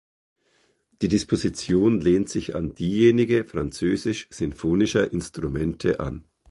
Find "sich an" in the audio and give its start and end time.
2.27-2.73